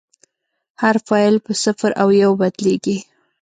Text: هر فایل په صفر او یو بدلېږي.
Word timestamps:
هر 0.81 0.95
فایل 1.07 1.35
په 1.45 1.51
صفر 1.63 1.91
او 2.01 2.07
یو 2.23 2.31
بدلېږي. 2.41 2.97